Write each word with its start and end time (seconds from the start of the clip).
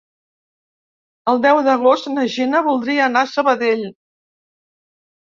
El 1.33 1.41
deu 1.43 1.59
d'agost 1.67 2.09
na 2.13 2.23
Gina 2.35 2.61
voldria 2.67 3.03
anar 3.09 3.23
a 3.27 3.31
Sabadell. 3.33 3.83